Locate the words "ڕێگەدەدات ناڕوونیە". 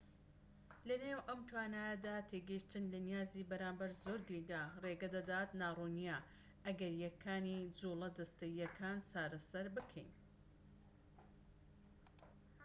4.83-6.17